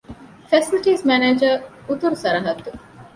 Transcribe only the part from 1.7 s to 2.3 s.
އުތުރު